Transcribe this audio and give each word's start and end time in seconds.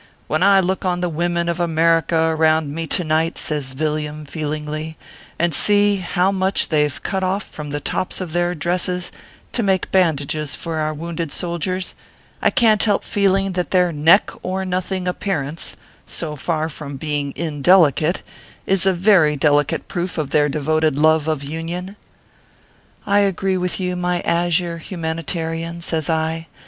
When 0.25 0.41
I 0.41 0.59
look 0.61 0.83
on 0.83 1.01
the 1.01 1.09
women 1.09 1.47
of 1.47 1.59
America 1.59 2.17
around 2.17 2.73
me 2.73 2.87
to 2.87 3.03
night/ 3.03 3.37
says 3.37 3.73
Villiam, 3.73 4.25
feel 4.25 4.49
ingly," 4.49 4.95
and 5.37 5.53
see 5.53 5.97
how 5.97 6.31
much 6.31 6.69
they 6.69 6.87
ve 6.87 6.97
cut 7.03 7.23
off 7.23 7.43
from 7.43 7.69
the 7.69 7.79
tops 7.79 8.19
of 8.19 8.33
their 8.33 8.55
dresses, 8.55 9.11
to 9.51 9.61
make 9.61 9.91
bandages 9.91 10.55
for 10.55 10.79
our 10.79 10.91
wounded 10.91 11.31
soldiers, 11.31 11.93
I 12.41 12.49
can 12.49 12.79
t 12.79 12.85
help 12.87 13.03
feeling 13.03 13.51
that 13.51 13.69
their 13.69 13.91
neck 13.91 14.31
or 14.41 14.65
nothing 14.65 15.07
appearance 15.07 15.75
so 16.07 16.35
far 16.35 16.67
from 16.67 16.97
being 16.97 17.29
in 17.33 17.61
delicate, 17.61 18.23
is 18.65 18.87
a 18.87 18.93
very 18.93 19.35
delicate 19.35 19.87
proof 19.87 20.17
of 20.17 20.31
their 20.31 20.49
devoted 20.49 20.95
love 20.95 21.27
of 21.27 21.43
Union."" 21.43 21.95
I 23.05 23.19
agree 23.19 23.55
with 23.55 23.79
you, 23.79 23.95
my 23.95 24.21
azure 24.21 24.79
humanitarian," 24.79 25.83
says 25.83 26.09
I. 26.09 26.47